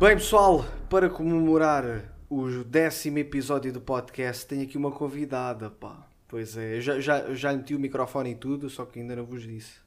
[0.00, 1.84] Bem, pessoal, para comemorar
[2.30, 6.06] o décimo episódio do podcast, tenho aqui uma convidada, pá.
[6.26, 9.26] Pois é, eu já, já, já meti o microfone e tudo, só que ainda não
[9.26, 9.78] vos disse.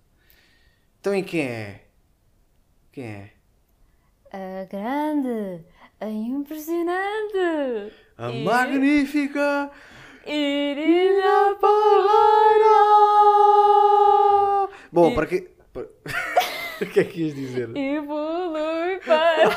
[1.00, 1.86] Então, e quem é?
[2.92, 3.30] Quem é?
[4.32, 5.66] A grande,
[6.00, 9.72] a impressionante, A E- magnífica
[10.28, 12.74] Irina Parreira!
[14.92, 15.53] Bom, E- para que...
[16.84, 17.70] o que é que ias dizer?
[17.76, 19.50] evolui para...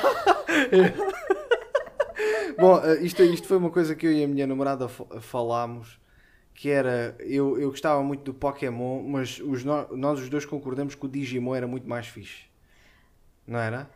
[2.59, 6.01] Bom, eh, isto, isto foi uma coisa que eu e a minha namorada fa- falámos,
[6.55, 11.05] que era, eu, eu gostava muito do Pokémon, mas os nós os dois concordamos que
[11.05, 12.45] o Digimon era muito mais fixe.
[13.47, 13.91] Não era?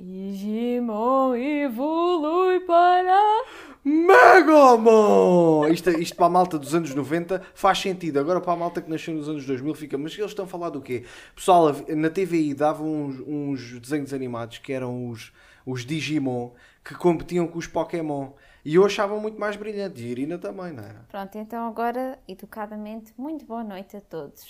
[0.00, 3.44] Digimon evolui para...
[3.84, 5.66] Megamon!
[5.68, 8.18] Isto, isto para a malta dos anos 90 faz sentido.
[8.18, 10.70] Agora para a malta que nasceu nos anos 2000 fica, mas eles estão a falar
[10.70, 11.04] do quê?
[11.34, 15.32] Pessoal, na TVI davam uns, uns desenhos animados que eram os,
[15.64, 16.50] os Digimon
[16.84, 18.32] que competiam com os Pokémon.
[18.64, 20.02] E eu achava muito mais brilhante.
[20.02, 21.06] E a Irina também, não era?
[21.08, 24.46] Pronto, então agora, educadamente, muito boa noite a todos.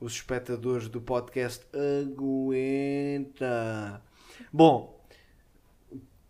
[0.00, 1.64] Os espectadores do podcast
[2.02, 3.32] aguenta.
[4.52, 5.00] Bom,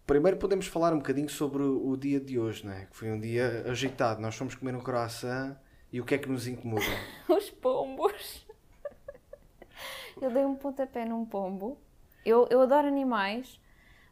[0.07, 2.87] primeiro podemos falar um bocadinho sobre o dia de hoje, não é?
[2.87, 4.21] Que foi um dia agitado.
[4.21, 5.57] Nós fomos comer um croissant
[5.93, 6.85] e o que é que nos incomoda?
[7.29, 8.47] Os pombos.
[10.21, 11.79] Eu dei um pontapé num pombo.
[12.25, 13.59] Eu, eu adoro animais,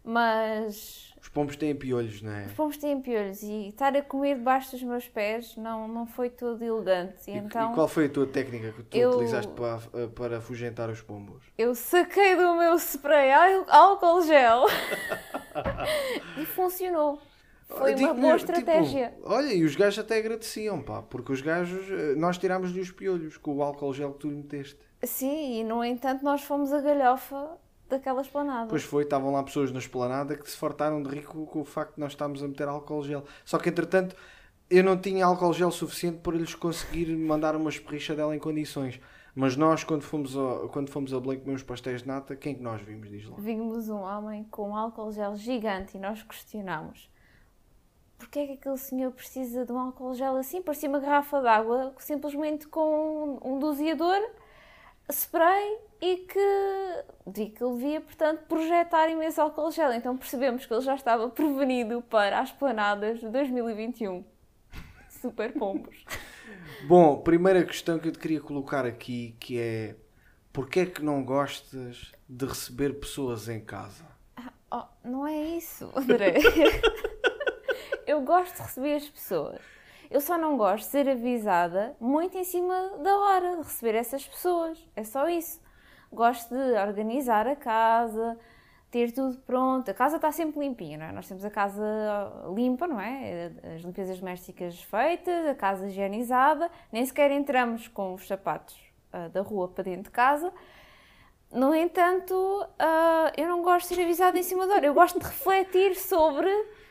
[0.05, 2.47] mas Os pombos têm piolhos, não é?
[2.47, 6.31] os pombos têm piolhos e estar a comer debaixo dos meus pés não, não foi
[6.31, 7.31] todo elegante.
[7.31, 10.39] E E, então e qual foi a tua técnica que tu eu- utilizaste para, para
[10.39, 11.43] afugentar os pombos?
[11.59, 14.65] eu saquei do meu spray ál- álcool gel
[16.41, 17.21] e funcionou.
[17.69, 19.11] Foi Digo uma boa mesmo, estratégia.
[19.11, 22.91] tipo, olha, e os gajos até agradeciam, pá, porque os gajos, eh, nós tirámos-lhe os
[22.91, 24.77] piolhos com o álcool gel que tu lhe meteste.
[25.05, 27.57] Sim, e no entanto nós fomos a galhofa
[27.91, 28.69] daquela esplanada.
[28.69, 31.95] Pois foi, estavam lá pessoas na esplanada que se fartaram de rir com, o facto
[31.95, 33.25] de nós estarmos a meter álcool gel.
[33.45, 34.17] Só que entretanto
[34.69, 39.01] eu não tinha álcool gel suficiente para lhes conseguir mandar uma esperricha dela em condições.
[39.35, 42.53] Mas nós, quando fomos, ao, quando fomos a Belém comer uns pastéis de nata, quem
[42.53, 43.09] é que nós vimos?
[43.09, 43.37] Diz lá.
[43.39, 47.11] Vimos um homem com um álcool gel gigante e nós questionámos
[48.21, 50.61] porquê é que aquele senhor precisa de um álcool gel assim?
[50.61, 54.21] Parecia uma garrafa de água simplesmente com um doseador,
[55.13, 59.93] spray e que vi que ele devia, portanto, projetar imenso álcool gel.
[59.93, 64.25] Então percebemos que ele já estava prevenido para as planadas de 2021.
[65.09, 66.05] Super pombos.
[66.89, 69.97] Bom, primeira questão que eu te queria colocar aqui, que é...
[70.53, 74.05] Porquê é que não gostas de receber pessoas em casa?
[74.73, 76.35] Oh, não é isso, André.
[78.07, 79.61] eu gosto de receber as pessoas.
[80.11, 84.27] Eu só não gosto de ser avisada muito em cima da hora de receber essas
[84.27, 84.85] pessoas.
[84.97, 85.61] É só isso.
[86.13, 88.37] Gosto de organizar a casa,
[88.91, 89.89] ter tudo pronto.
[89.89, 91.13] A casa está sempre limpinha, não é?
[91.13, 91.85] Nós temos a casa
[92.53, 93.53] limpa, não é?
[93.77, 96.69] As limpezas domésticas feitas, a casa higienizada.
[96.91, 98.77] Nem sequer entramos com os sapatos
[99.13, 100.53] ah, da rua para dentro de casa.
[101.53, 104.87] No entanto, ah, eu não gosto de ser avisada em cima da hora.
[104.87, 106.51] Eu gosto de refletir sobre.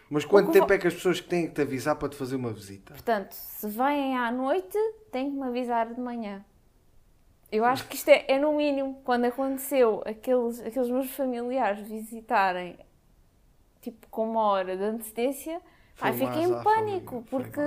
[0.09, 2.52] Mas quanto tempo é que as pessoas têm que te avisar para te fazer uma
[2.52, 2.94] visita?
[2.94, 4.78] Portanto, se vêm à noite,
[5.12, 6.44] têm que me avisar de manhã.
[7.52, 9.02] Eu acho que isto é, é no mínimo.
[9.03, 12.78] Quando aconteceu aqueles, aqueles meus familiares visitarem,
[13.81, 15.62] tipo, com uma hora de antecedência,
[16.02, 17.59] ai, um fiquei em pânico, porque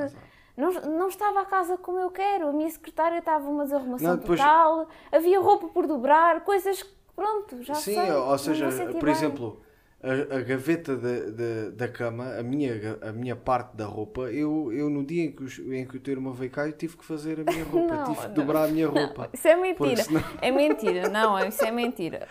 [0.57, 2.49] não, não estava a casa como eu quero.
[2.49, 6.91] A minha secretária estava uma desarrumação Não, depois- total, havia roupa por dobrar, coisas que,
[7.15, 8.11] pronto, já Sim, sei.
[8.13, 9.11] ou não seja, por bem.
[9.13, 9.61] exemplo,
[10.03, 14.73] a, a gaveta da, da, da cama, a minha, a minha parte da roupa, eu,
[14.73, 16.97] eu no dia em que, os- em que o teu irmão veio cá, eu tive
[16.97, 18.35] que fazer a minha roupa, Não, tive que não.
[18.35, 19.31] dobrar a minha roupa.
[19.33, 20.03] Isso é mentira.
[20.03, 22.27] senão- É mentira, não, isso é mentira.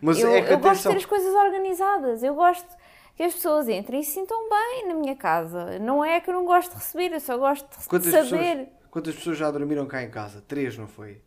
[0.00, 2.22] Mas eu é eu gosto de ter as coisas organizadas.
[2.22, 2.66] Eu gosto
[3.16, 5.78] que as pessoas entrem e se sintam bem na minha casa.
[5.78, 8.30] Não é que eu não gosto de receber, eu só gosto de quantas saber.
[8.56, 10.42] pessoas, quantas pessoas já dormiram cá em casa?
[10.48, 11.20] Três, não foi?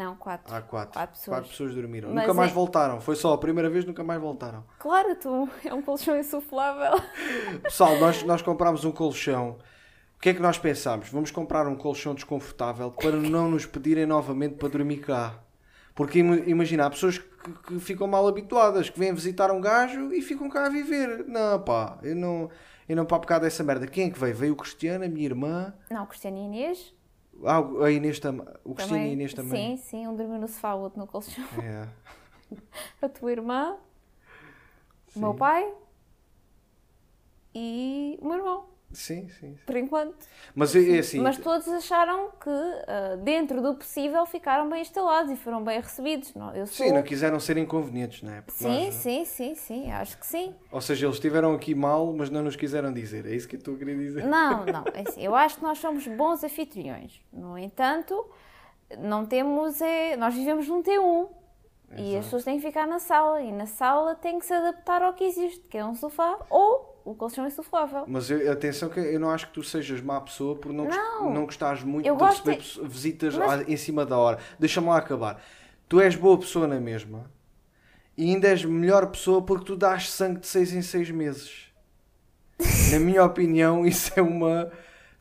[0.00, 0.54] Não, quatro.
[0.54, 0.94] Há quatro.
[0.94, 1.74] Quatro pessoas.
[1.74, 2.08] dormiram.
[2.08, 3.00] Mas nunca mais é- voltaram.
[3.02, 4.64] Foi só a primeira vez, nunca mais voltaram.
[4.78, 6.98] Claro, tu é um colchão insuflável.
[7.62, 9.58] Pessoal, nós, nós comprámos um colchão.
[10.16, 11.10] O que é que nós pensámos?
[11.10, 15.38] Vamos comprar um colchão desconfortável para não nos pedirem novamente para dormir cá.
[15.94, 20.12] Porque ima- imagina, há pessoas que, que ficam mal habituadas, que vêm visitar um gajo
[20.14, 21.26] e ficam cá a viver.
[21.28, 22.48] Não, pá, eu não,
[22.88, 23.86] eu não papo cá dessa merda.
[23.86, 24.34] Quem é que veio?
[24.34, 25.74] Veio o Cristiano, a minha irmã.
[25.90, 26.94] Não, Cristiano e Inês.
[27.44, 28.46] Ah, a Inês também.
[28.64, 29.76] O Cristiano e a Inês também.
[29.76, 31.44] Sim, sim, um dormiu no sofá, o outro no colchão.
[31.62, 31.88] É.
[33.00, 33.76] A tua irmã,
[35.08, 35.20] o Sim.
[35.20, 35.72] meu pai
[37.54, 38.69] e o meu irmão.
[38.92, 39.54] Sim, sim.
[39.54, 39.58] sim.
[39.64, 40.16] por enquanto.
[40.54, 41.20] Mas é, é assim.
[41.20, 46.34] Mas todos acharam que, ah, dentro do possível, ficaram bem instalados e foram bem recebidos.
[46.34, 46.86] Não, eu sou...
[46.86, 48.40] Sim, não quiseram ser inconvenientes, não é?
[48.40, 50.54] Porque sim, nós- sim, sim, sim, acho que sim.
[50.72, 53.26] Ou seja, eles estiveram aqui mal, mas não nos quiseram dizer.
[53.26, 54.24] É isso que eu estou a querer dizer.
[54.24, 57.20] Não, não, é assim, eu acho que nós somos bons anfitriões.
[57.32, 58.28] No entanto,
[58.98, 60.16] não temos é.
[60.16, 61.28] Nós vivemos num T1
[61.96, 65.02] e as pessoas têm que ficar na sala e na sala tem que se adaptar
[65.02, 68.04] ao que existe, que é um sofá ou o colchão insuflável.
[68.06, 71.32] Mas eu- atenção que eu não acho que tu sejas má pessoa por não, Não.
[71.32, 74.38] não gostares muito Eu de receber de- visitas Mas- em cima da hora.
[74.58, 75.42] Deixa-me lá acabar.
[75.88, 77.30] Tu és boa pessoa na mesma
[78.16, 81.68] e ainda és melhor pessoa porque tu dás sangue de 6 em 6 meses.
[82.92, 84.70] na minha opinião, isso é uma.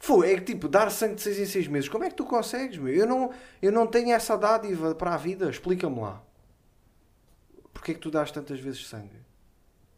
[0.06, 2.26] Pô, é que tipo, dar sangue de 6 em 6 meses, como é que tu
[2.26, 2.94] consegues, meu?
[2.94, 3.32] Eu não,
[3.62, 6.22] eu não tenho essa dádiva para a vida, explica-me lá.
[7.74, 9.18] Porquê é que tu dás tantas vezes sangue?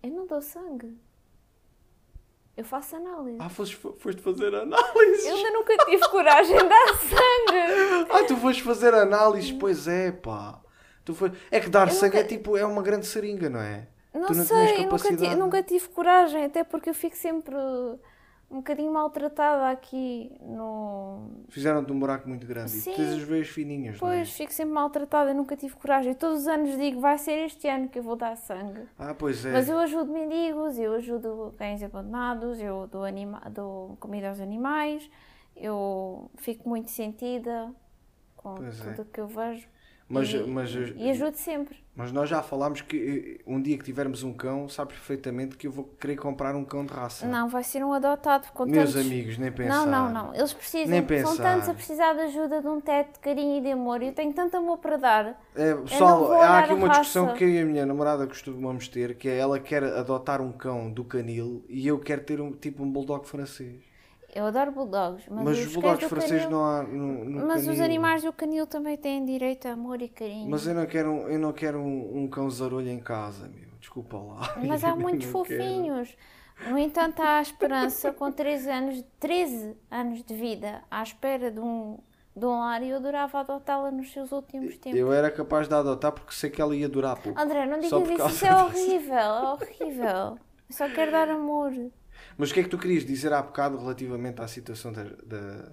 [0.04, 0.98] Eu não dou sangue.
[2.62, 3.38] Eu faço análise.
[3.40, 5.28] Ah, foste, foste fazer análise.
[5.28, 8.06] Eu ainda nunca tive coragem de dar sangue.
[8.14, 10.62] Ah, tu foste fazer análises, pois é, pá.
[11.04, 11.32] Tu foi...
[11.50, 13.88] É que dar Eu sangue é nunca- tipo, é uma grande seringa, não é?
[14.14, 17.56] Não, tu não sei, eu nunca, nunca tive coragem, até porque eu fico sempre
[18.52, 21.30] um bocadinho maltratada aqui no.
[21.50, 22.72] Fizeram-te um buraco muito grande.
[22.72, 22.92] E Sim.
[22.92, 24.26] tu tens as veias fininhas, Pois, não é?
[24.26, 26.14] fico sempre maltratada, nunca tive coragem.
[26.14, 28.82] Todos os anos digo, vai ser este ano que eu vou dar sangue.
[29.00, 29.52] Ah, pois é.
[29.54, 35.10] Mas eu ajudo mendigos, eu ajudo cães abandonados, eu dou, anima dou comida aos animais,
[35.56, 37.74] eu fico muito sentida
[38.36, 38.92] com Pois é.
[38.94, 39.68] tudo o que eu vejo.
[40.12, 41.78] Mas, e, mas, e ajudo sempre.
[41.96, 45.68] mas nós já falámos que eh, um dia que tivermos um cão, sabes perfeitamente que
[45.68, 47.26] eu vou querer comprar um cão de raça.
[47.26, 49.06] Não, vai ser um adotado com Meus tantos...
[49.06, 49.86] amigos, nem pensar.
[49.86, 50.36] Não, não, não.
[50.36, 51.44] Eles precisam, Nem são pensar.
[51.44, 54.02] tantos a precisar de ajuda, de um teto, de carinho e de amor.
[54.02, 55.42] Eu tenho tanto amor para dar.
[55.56, 59.30] É, pessoal, há aqui uma discussão que eu e a minha namorada costumamos ter, que
[59.30, 62.92] é ela quer adotar um cão do canil e eu quero ter um tipo um
[62.92, 63.91] bulldog francês.
[64.34, 67.48] Eu adoro bulldogs, mas, Mas, os os bulldogs do franceses canil- não há no, no
[67.48, 67.84] Mas os canil.
[67.84, 70.50] animais do canil também têm direito a amor e carinho.
[70.50, 73.70] Mas eu não quero, um- eu não quero um, um cão zarolho em casa, meu.
[73.80, 74.56] Desculpa lá.
[74.66, 75.60] Mas há muitos não quero.
[75.62, 76.16] fofinhos.
[76.70, 81.60] No entanto, há a esperança, com 13 anos, 13 anos de vida, à espera de
[81.60, 81.98] um,
[82.36, 84.98] de um lar, e eu adorava adotá-la nos seus últimos tempos.
[85.00, 87.38] Eu era capaz de adotar porque sei que ela ia durar pouco.
[87.40, 90.38] André, não digas isso, isso é horrível, é horrível.
[90.70, 91.74] Eu só quero dar amor.
[92.38, 95.70] Mas o que é que tu querias dizer há bocado relativamente à situação de, de,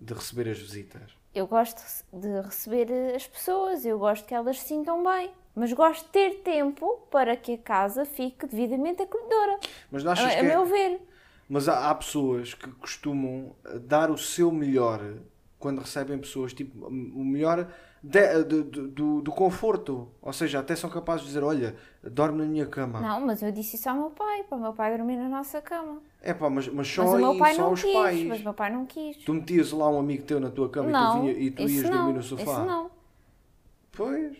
[0.00, 1.12] de receber as visitas?
[1.34, 1.80] Eu gosto
[2.12, 6.42] de receber as pessoas, eu gosto que elas se sintam bem, mas gosto de ter
[6.42, 9.58] tempo para que a casa fique devidamente acolhedora.
[9.90, 11.00] Mas não A, achas a que é- meu ver.
[11.48, 15.00] Mas há, há pessoas que costumam eh, dar o seu melhor
[15.58, 17.66] quando recebem pessoas, tipo, o melhor
[18.02, 20.08] de- de- de- do, do conforto.
[20.22, 23.00] Ou seja, até são capazes de dizer: Olha, dorme na minha cama.
[23.00, 25.60] Não, mas eu disse isso ao meu pai, para o meu pai dormir na nossa
[25.60, 26.00] cama.
[26.22, 28.22] É pá, mas, mas só Mas o meu pai só não os quis, pais.
[28.24, 29.16] mas o meu pai não quis.
[29.18, 31.62] Tu metias lá um amigo teu na tua cama não, e tu, vinha, e tu
[31.62, 32.42] ias não, dormir no sofá.
[32.42, 32.90] Isso não.
[33.92, 34.36] Pois.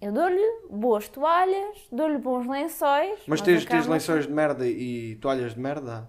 [0.00, 3.20] Eu dou-lhe boas toalhas, dou-lhe bons lençóis.
[3.26, 6.08] Mas tens, tens lençóis de merda e toalhas de merda?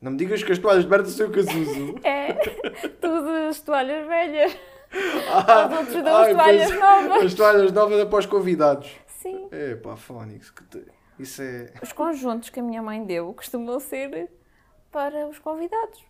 [0.00, 1.94] Não me digas que as toalhas de merda são eu que as uso.
[2.04, 2.32] É,
[3.00, 4.56] tudo as toalhas velhas.
[5.28, 7.24] Ah, Os outros dão as toalhas pois, novas.
[7.24, 8.90] As toalhas novas é para os convidados.
[9.06, 9.48] Sim.
[9.50, 10.86] É pá, Fónix, que te-
[11.18, 11.72] isso é.
[11.82, 14.30] Os conjuntos que a minha mãe deu costumam ser
[14.92, 16.04] para os convidados.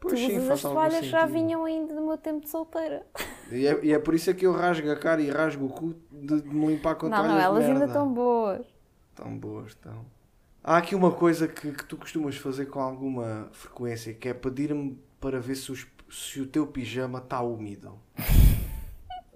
[0.00, 3.06] Pois sim, as toalhas já vinham ainda do meu tempo de solteira.
[3.50, 5.68] E é, e é por isso é que eu rasgo a cara e rasgo o
[5.70, 7.72] cu de, de me limpar com não, toalhas não, elas merda.
[7.72, 8.66] ainda estão boas.
[9.14, 10.04] Tão boas, estão.
[10.62, 14.98] Há aqui uma coisa que, que tu costumas fazer com alguma frequência, que é pedir-me
[15.20, 17.98] para ver se, os- se o teu pijama está úmido.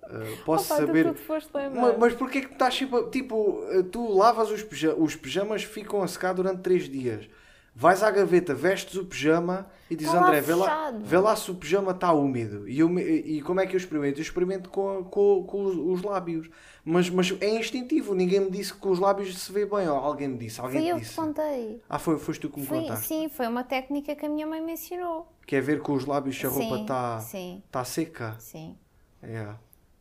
[0.04, 1.04] Uh, posso Opa, saber.
[1.06, 1.80] Tu tudo foste lembrar.
[1.82, 2.76] Ma- Mas porquê que estás
[3.11, 7.28] Tipo, eh, tu lavas os, pija- os pijamas, ficam a secar durante 3 dias.
[7.75, 11.49] Vais à gaveta, vestes o pijama e dizes Tá André, vê lá, vê lá se
[11.49, 12.68] o pijama está úmido.
[12.68, 14.18] E, eu, e como é que eu experimento?
[14.18, 16.50] Eu experimento com, com, com os, os lábios.
[16.85, 19.88] Mas, mas é instintivo, ninguém me disse que com os lábios se vê bem.
[19.88, 21.12] Ou alguém me disse, alguém te eu que disse.
[21.14, 21.80] te contei.
[21.88, 23.06] Ah, foi, foste tu que me Foi, contaste.
[23.06, 25.28] sim, foi uma técnica que a minha mãe me ensinou.
[25.49, 27.25] Que é ver com os lábios se a roupa está
[27.71, 28.37] tá seca.
[28.38, 28.76] sim.
[29.23, 29.55] É.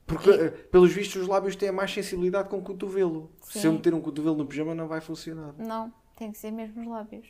[0.05, 3.31] Porque, eh, pelos vistos, os lábios têm mais sensibilidade com o cotovelo.
[3.43, 3.67] Se Sim.
[3.67, 5.53] eu meter um cotovelo no pijama, não vai funcionar.
[5.57, 7.27] Não, tem que ser mesmo os lábios.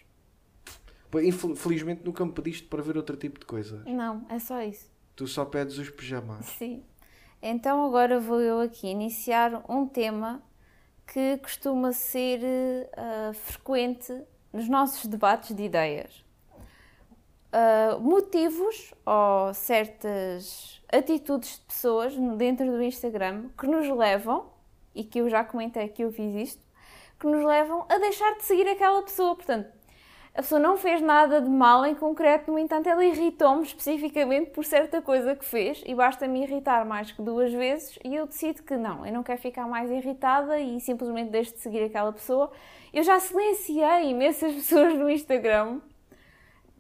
[1.12, 3.84] Pô, infel- Felizmente nunca me pediste para ver outro tipo de coisa.
[3.86, 4.92] Não, é só isso.
[5.16, 6.46] Tu só pedes os pijamas.
[6.48, 6.84] Sim.
[7.40, 10.42] Então agora vou eu aqui iniciar um tema
[11.06, 14.12] que costuma ser eh, frequente
[14.52, 16.26] nos nossos debates de ideias.
[17.52, 24.46] Ah, motivos ou certas atitudes de pessoas dentro do Instagram que nos levam,
[24.94, 26.62] e que eu já comentei que eu fiz isto,
[27.20, 29.36] que nos levam a deixar de seguir aquela pessoa.
[29.36, 29.70] Portanto,
[30.34, 34.64] A pessoa não fez nada de mal em concreto, no entanto, ela irritou-me especificamente por
[34.64, 38.78] certa coisa que fez e basta-me irritar mais que duas vezes e eu decido que
[38.78, 42.52] não, eu não quero ficar mais irritada e simplesmente deixo de seguir aquela pessoa.
[42.94, 45.82] Eu já silenciei imensas pessoas no Instagram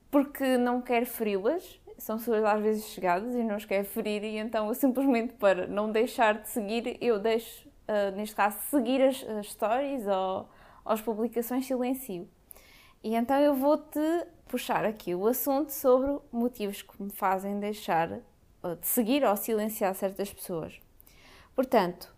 [0.09, 1.79] porque não quero feri-las.
[1.97, 5.65] São pessoas às vezes chegadas e não as quero ferir, e então eu simplesmente para
[5.65, 10.47] não deixar de seguir, eu deixo, uh, neste caso, seguir as, as stories ou,
[10.85, 12.27] as publicações, silencio.
[13.03, 13.99] E então eu vou-te
[14.47, 20.33] puxar aqui o assunto sobre motivos que me fazem deixar de seguir ou silenciar certas
[20.33, 20.79] pessoas.
[21.55, 22.13] Portanto,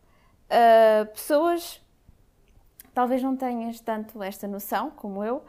[0.45, 1.81] uh, pessoas,
[2.93, 5.43] talvez não tenhas tanto esta noção como eu,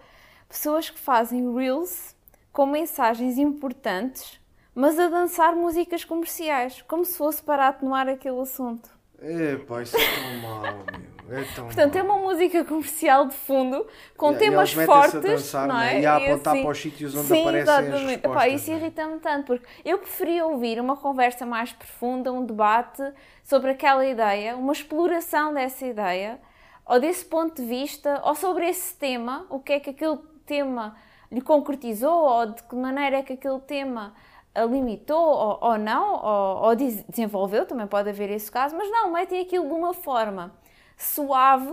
[0.48, 2.14] pessoas que fazem reels
[2.52, 4.40] com mensagens importantes,
[4.74, 8.88] mas a dançar músicas comerciais, como se fosse para atenuar aquele assunto.
[9.22, 11.10] Epá, isso é tão mau, meu.
[11.38, 12.00] É tão Portanto, mau.
[12.00, 15.96] é uma música comercial de fundo, com E- temas e fortes, a dançar, não né?
[15.98, 16.00] é?
[16.00, 18.06] E a apontar assim- para os sítios onde Sim, aparecem as exatamente.
[18.22, 18.76] Respostas, isso né?
[18.78, 23.02] irrita-me tanto, porque eu preferia ouvir uma conversa mais profunda, um debate
[23.44, 26.40] sobre aquela ideia, uma exploração dessa ideia,
[26.86, 30.96] ou desse ponto de vista, ou sobre esse tema, o que é que aquele tema
[31.30, 34.14] lhe concretizou, ou de que maneira é que aquele tema
[34.54, 38.90] a limitou ou, ou não, ou, ou des- desenvolveu, também pode haver esse caso, mas
[38.90, 40.52] não, metem aquilo de uma forma
[40.96, 41.72] suave,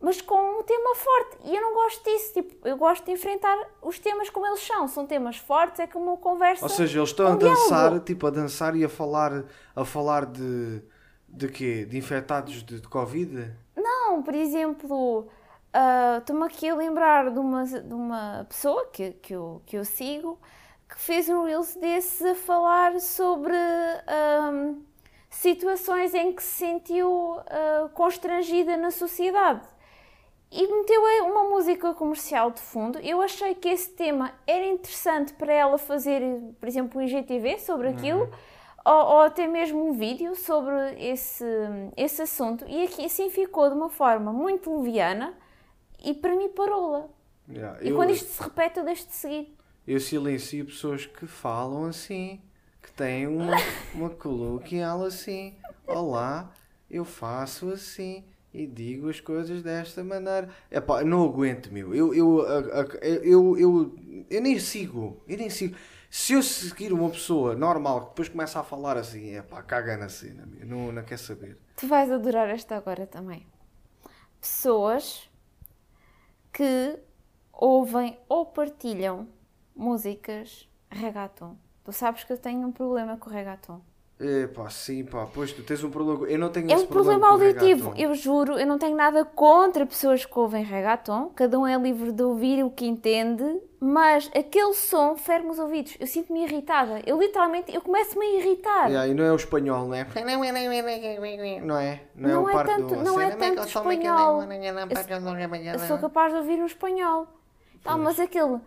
[0.00, 1.36] mas com um tema forte.
[1.44, 4.88] E eu não gosto disso, tipo, eu gosto de enfrentar os temas como eles são.
[4.88, 6.64] São temas fortes, é como uma conversa.
[6.64, 8.04] Ou seja, eles estão um a dançar, diálogo.
[8.04, 9.44] tipo, a dançar e a falar,
[9.76, 10.82] a falar de,
[11.28, 11.84] de quê?
[11.84, 13.54] De infectados de, de Covid?
[13.76, 15.28] Não, por exemplo,
[15.72, 19.84] ah, estou-me aqui a lembrar de uma, de uma pessoa que, que, eu, que eu
[19.84, 20.38] sigo
[20.92, 23.54] que fez um Reels desses a falar sobre
[24.06, 24.82] ahm,
[25.30, 29.66] situações em que se sentiu ah, constrangida na sociedade.
[30.50, 32.98] E meteu uma música comercial de fundo.
[32.98, 36.20] Eu achei que esse tema era interessante para ela fazer,
[36.60, 38.28] por exemplo, um IGTV sobre aquilo,
[38.84, 41.46] ou, ou até mesmo um vídeo sobre esse,
[41.96, 42.66] esse assunto.
[42.68, 45.32] E aqui assim ficou de uma forma muito leviana
[46.04, 47.08] e para mim parou-la.
[47.48, 49.56] Yeah, E eu, quando isto se repete, eu deixo de seguir.
[49.86, 52.40] eu silencio pessoas que falam assim,
[52.80, 53.56] que têm uma,
[53.94, 55.56] uma coloquial assim.
[55.86, 56.52] Olá,
[56.90, 60.48] eu faço assim e digo as coisas desta maneira.
[60.70, 61.94] Epá, não aguento, meu.
[61.94, 62.40] Eu, eu,
[63.22, 63.94] eu, eu,
[64.30, 65.76] eu nem sigo, eu nem sigo.
[66.10, 70.08] Se eu seguir uma pessoa normal que depois começa a falar assim, epá, caga na
[70.10, 70.66] cena, meu.
[70.66, 71.56] Não, não quer saber.
[71.76, 73.46] Tu vais adorar esta agora também.
[74.40, 75.28] Pessoas
[76.52, 76.98] que
[77.52, 79.28] ouvem ou partilham
[79.74, 81.56] músicas reggaeton.
[81.84, 83.32] Tu sabes que eu tenho um problema com o
[84.18, 84.44] reggaeton.
[84.44, 86.26] Epá, sim, pá, pois tu tens um problema.
[86.26, 87.92] Eu não tenho É um problema o auditivo.
[87.96, 91.30] Eu juro, eu não tenho nada contra pessoas que ouvem reggaeton.
[91.34, 93.60] Cada um é livre de ouvir o que entende.
[93.84, 95.96] Mas aquele som fere-me os ouvidos.
[95.98, 97.02] Eu sinto-me irritada.
[97.04, 98.86] Eu literalmente, eu começo-me a irritar.
[98.86, 100.04] Yeah, e não é o espanhol, não é?
[101.60, 102.00] Não é?
[102.14, 103.02] Não, é Não o é tanto- do...
[103.02, 104.44] não é tanto espanhol.
[105.72, 107.26] Eu sou capaz de ouvir um espanhol.
[107.82, 108.60] Tá, mas aquele,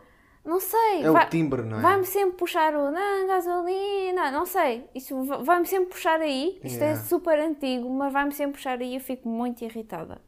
[0.46, 1.02] não sei.
[1.04, 1.82] É o vai- timbre, não é?
[1.82, 4.86] Vai-me sempre puxar o "Não, gasolina, não sei.
[4.94, 6.60] Isso va- vai-me sempre puxar aí.
[6.64, 7.04] Isto é Yeah.
[7.04, 10.22] super antigo, mas vai-me sempre puxar aí e eu fico muito irritada.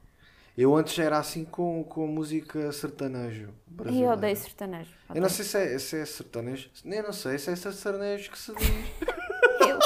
[0.58, 4.08] Eu antes era assim com, com música sertanejo E brasileira.
[4.10, 4.90] eu odeio sertanejo.
[5.10, 5.30] Eu não Odeio.
[5.30, 6.70] sei se é, se é sertanejo.
[6.84, 8.68] Eu não sei se é sertanejo que se diz.
[9.70, 9.80] Eu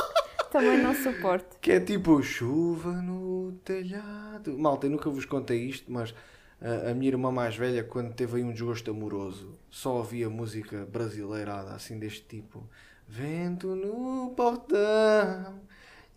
[0.51, 1.57] também não suporto.
[1.61, 4.57] que é tipo chuva no telhado.
[4.57, 6.13] Malta, eu nunca vos contei isto, mas
[6.61, 11.71] a, minha irmã mais velha, quando teve aí um desgosto amoroso, só ouvia música brasileirada,
[11.73, 12.69] assim deste tipo.
[13.07, 15.59] Vento no portão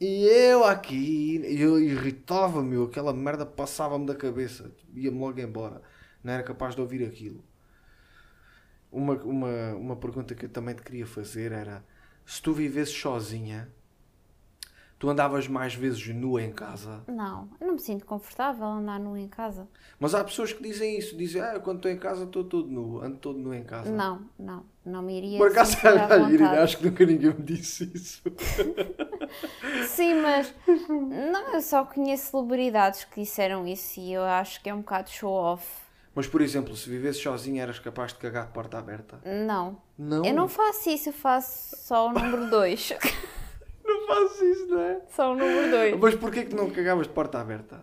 [0.00, 1.40] e eu aqui.
[1.44, 5.80] Eu irritava-me, aquela merda passava-me da cabeça, ia-me logo embora.
[6.22, 7.42] Não era capaz de ouvir aquilo.
[8.92, 11.84] Uma, uma, uma pergunta que eu também te queria fazer era:
[12.26, 13.68] se tu vivesses sozinha,
[15.04, 17.02] tu andavas mais vezes nua em casa?
[17.06, 19.68] Não, eu não me sinto confortável a andar nu em casa.
[20.00, 23.02] Mas há pessoas que dizem isso: dizem, ah, quando estou em casa estou todo nu,
[23.02, 23.92] ando todo nu em casa.
[23.92, 25.76] Não, não, não me iria Por acaso,
[26.32, 28.22] Irina, acho que nunca ninguém me disse isso.
[29.88, 30.54] Sim, mas
[30.88, 35.10] não, eu só conheço celebridades que disseram isso e eu acho que é um bocado
[35.10, 35.66] show-off.
[36.14, 39.20] Mas, por exemplo, se vivesses sozinha, eras capaz de cagar de porta aberta?
[39.22, 39.76] Não.
[39.98, 40.24] Não.
[40.24, 42.94] Eu não faço isso, eu faço só o número 2.
[43.84, 45.00] Não faço isso, não é?
[45.14, 45.96] só o número 2.
[46.00, 47.80] Mas porquê que não cagavas de porta aberta?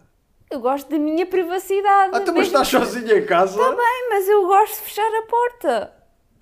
[0.49, 2.11] Eu gosto da minha privacidade.
[2.13, 3.57] Ah, tu mas mesmo- estás sozinha em casa?
[3.57, 5.93] Tá bem, mas eu gosto de fechar a porta.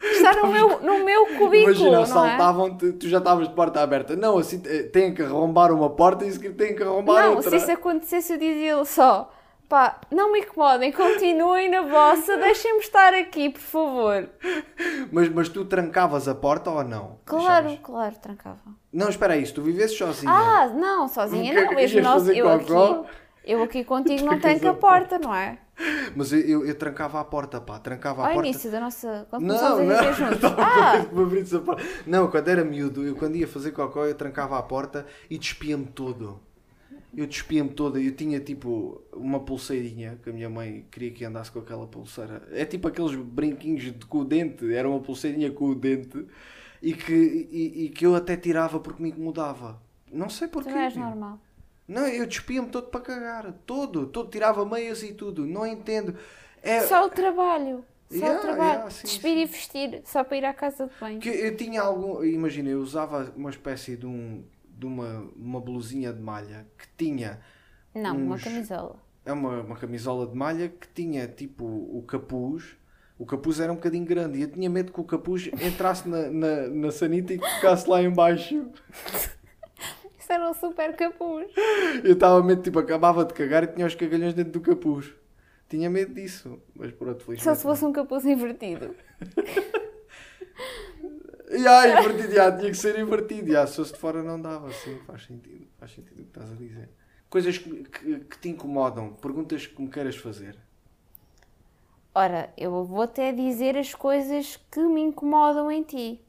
[0.02, 2.04] Estar no meu, no meu cubículo, Imagina, não é?
[2.04, 4.16] assaltavam-te, tu já estavas de porta aberta.
[4.16, 7.50] Não, assim, eh, têm que arrombar uma porta e têm que arrombar Não, outra.
[7.52, 9.30] se isso acontecesse eu dizia-lhe só
[9.70, 14.30] Pá, não me incomodem, continuem na vossa, deixem-me estar aqui, por favor.
[15.12, 17.20] Mas, mas tu trancavas a porta ou não?
[17.26, 17.80] Claro, Deixavas?
[17.84, 18.60] claro, trancava.
[18.92, 20.32] Não, espera aí, se tu vivesses sozinha.
[20.32, 23.02] Ah, não, sozinha é não, mesmo nós, eu cocó?
[23.02, 23.10] aqui,
[23.44, 25.60] eu aqui contigo não Trancas tenho a a porta, não é?
[26.16, 28.48] Mas eu, eu, eu trancava a porta, pá, trancava a Ao porta.
[28.50, 29.28] início da nossa.
[29.30, 30.36] Quando Não, começámos a não, viver juntos.
[30.36, 31.78] estava Ah, a a.
[32.08, 35.86] Não, quando era miúdo, eu quando ia fazer cocó, eu trancava a porta e despia-me
[35.86, 36.42] todo.
[37.16, 38.00] Eu despia-me toda.
[38.00, 42.48] Eu tinha tipo uma pulseirinha que a minha mãe queria que andasse com aquela pulseira.
[42.52, 44.72] É tipo aqueles brinquinhos de, com o dente.
[44.74, 46.26] Era uma pulseirinha com o dente
[46.82, 49.82] e que, e, e que eu até tirava porque me incomodava.
[50.12, 50.70] Não sei porquê.
[50.70, 51.40] não és normal.
[51.88, 53.52] Não, eu despia-me todo para cagar.
[53.66, 54.06] Todo.
[54.06, 54.30] Todo.
[54.30, 55.46] Tirava meias e tudo.
[55.48, 56.16] Não entendo.
[56.62, 57.84] É, Só o trabalho.
[58.12, 58.70] Só Yeah, o trabalho.
[58.72, 61.20] yeah, sim, Despir e vestir, só para ir à casa de banho.
[61.20, 62.24] Que eu tinha algum.
[62.24, 64.44] Imagina, eu usava uma espécie de, um,
[64.80, 67.40] de uma, uma blusinha de malha que tinha.
[67.94, 68.96] Não, uma uns- camisola.
[69.26, 72.78] É uma, uma camisola de malha que tinha tipo o capuz.
[73.18, 76.30] O capuz era um bocadinho grande e eu tinha medo que o capuz entrasse na,
[76.30, 78.72] na, na sanita e ficasse lá em baixo.
[80.18, 81.52] Isso era um super capuz.
[82.04, 85.12] Eu estava medo, tipo, acabava de cagar e tinha os cagalhões dentro do capuz.
[85.68, 87.44] Tinha medo disso, mas pronto, felizmente.
[87.44, 88.96] Só se fosse um capuz invertido.
[91.50, 93.52] E ai, invertido, já, tinha que ser invertido.
[93.52, 95.68] Já, se fosse de fora não dava, sim, faz sentido.
[95.80, 96.90] Faz sentido o que estás a dizer.
[97.30, 100.56] Coisas que, que, que te incomodam, perguntas que me queiras fazer.
[102.14, 106.22] Ora, eu vou até dizer as coisas que me incomodam em ti.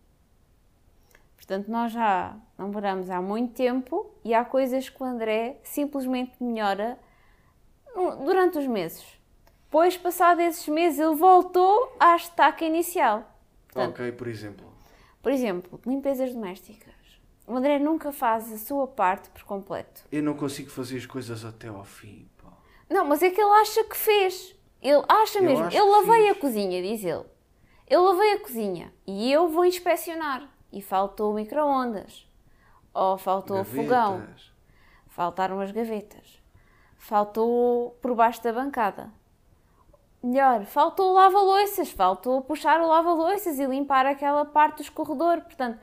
[1.36, 6.98] Portanto, nós já namoramos há muito tempo e há coisas que o André simplesmente melhora
[8.24, 9.04] durante os meses.
[9.64, 13.28] Depois, passado esses meses, ele voltou à estaca inicial.
[13.68, 14.69] Portanto, Ok, por exemplo.
[15.22, 16.94] Por exemplo, limpezas domésticas.
[17.46, 20.04] O André nunca faz a sua parte por completo.
[20.10, 22.28] Eu não consigo fazer as coisas até ao fim.
[22.42, 22.52] pá.
[22.88, 24.54] Não, mas é que ele acha que fez.
[24.80, 25.64] Ele acha Eu mesmo.
[25.66, 26.30] Ele que lavei fiz.
[26.36, 27.24] a cozinha, diz ele.
[27.88, 30.48] Eu lavei a cozinha e eu vou inspecionar.
[30.72, 32.26] E faltou o micro-ondas.
[32.94, 34.20] Ou faltou o fogão.
[34.20, 34.52] Gavetas.
[35.08, 36.40] Faltaram as gavetas.
[36.96, 39.12] Faltou por baixo da bancada.
[40.22, 41.90] Melhor, faltou o lava-loiças.
[41.90, 45.40] Faltou puxar o lava-loiças e limpar aquela parte do escorredor.
[45.42, 45.78] Portanto,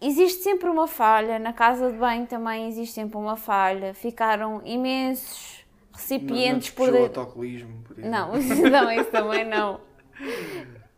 [0.00, 1.38] existe sempre uma falha.
[1.38, 3.94] Na casa de banho também existe sempre uma falha.
[3.94, 7.20] Ficaram imensos Não, não recipientes te por dentro.
[7.20, 7.98] autocolismo, por.
[7.98, 8.32] Não,
[8.70, 9.80] não, isso também não.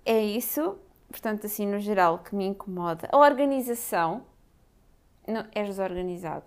[0.04, 0.78] É isso,
[1.10, 3.08] portanto, assim, no geral, que me incomoda.
[3.12, 4.24] A organização.
[5.26, 6.44] Não, és desorganizado.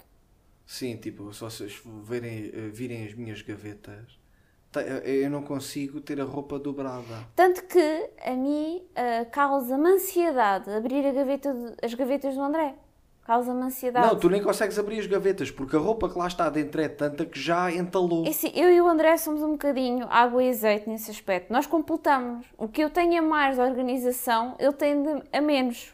[0.66, 4.17] Sim, tipo, se vocês verem, eh, virem as minhas gavetas,
[4.82, 7.26] eu não consigo ter a roupa dobrada.
[7.36, 12.76] Tanto que a mim ah, causa-me ansiedade abrir a gaveta de- as gavetas do André.
[13.26, 14.08] Causa-me ansiedade.
[14.08, 16.88] Não, tu nem consegues abrir as gavetas, porque a roupa que lá está dentro é
[16.88, 18.26] tanta que já entalou.
[18.26, 21.52] É assim, eu e o André somos um bocadinho água e azeite nesse aspecto.
[21.52, 22.46] Nós completamos.
[22.58, 25.94] O que eu tenho a mais de organização, ele tem a menos.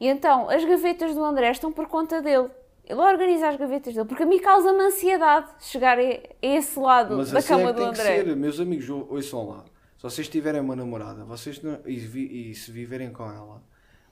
[0.00, 2.48] E então, as gavetas do André estão por conta dele.
[2.88, 6.02] Ele organiza as gavetas dele, porque a mim causa-me ansiedade chegar a
[6.40, 8.24] esse lado Mas da assim cama é que do tem que André.
[8.24, 9.64] ser, meus amigos, ou- ouçam lá.
[9.96, 13.60] Se vocês tiverem uma namorada vocês não- e, vi- e se viverem com ela,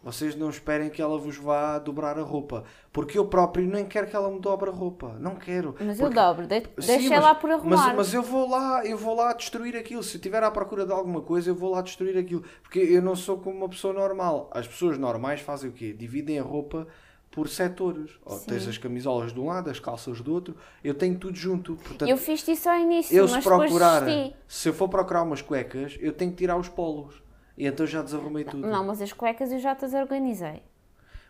[0.02, 2.64] vocês não esperem que ela vos vá dobrar a roupa.
[2.92, 5.16] Porque eu próprio nem quero que ela me dobre a roupa.
[5.18, 5.74] Não quero.
[5.80, 7.76] Mas eu Porque- dobro, de- deixa lá por arrumar.
[7.88, 10.02] Mas, mas eu vou lá, eu vou lá destruir aquilo.
[10.02, 12.44] Se eu estiver à procura de alguma coisa, eu vou lá destruir aquilo.
[12.62, 14.50] Porque eu não sou como uma pessoa normal.
[14.52, 15.92] As pessoas normais fazem o quê?
[15.92, 16.86] Dividem a roupa
[17.36, 18.12] por setores.
[18.24, 18.46] Ou Sim.
[18.46, 20.56] tens as camisolas de um lado, as calças do outro.
[20.82, 21.76] Eu tenho tudo junto.
[21.76, 24.04] Portanto, Eu fiz isso ao início, eu se procurar,
[24.48, 27.22] se eu for procurar umas cuecas, eu tenho que tirar os polos.
[27.58, 28.66] E então já desarrumei tudo.
[28.66, 30.62] Não, mas as cuecas eu já as organizei.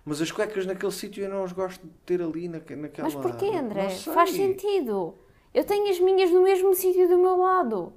[0.05, 3.09] Mas as cuecas naquele sítio eu não as gosto de ter ali na, naquela.
[3.09, 3.91] Mas porquê, não André?
[3.91, 5.13] Faz sentido.
[5.53, 7.93] Eu tenho as minhas no mesmo sítio do meu lado.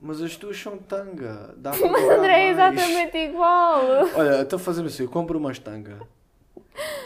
[0.00, 1.54] Mas as tuas são tanga.
[1.58, 3.82] Dá para Mas André é exatamente igual.
[4.16, 6.00] Olha, então fazemos assim, eu compro uma estanga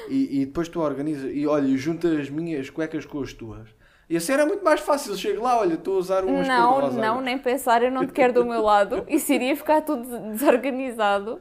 [0.09, 3.69] e, e depois tu organizas e olha, junta as minhas cuecas com as tuas.
[4.09, 5.17] E assim era muito mais fácil.
[5.17, 8.35] Chego lá, olha, estou a usar umas Não, não, nem pensar, eu não te quero
[8.35, 9.05] do meu lado.
[9.09, 11.41] Isso iria ficar tudo desorganizado.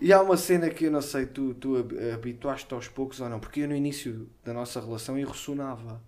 [0.00, 3.28] E há uma cena que eu não sei, tu, tu hab- habituaste aos poucos ou
[3.28, 6.00] não, porque eu no início da nossa relação eu ressonava.